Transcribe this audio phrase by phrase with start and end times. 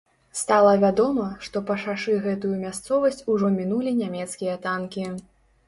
[0.37, 5.09] Стала вядома, што па шашы гэтую мясцовасць ужо мінулі нямецкія танкі.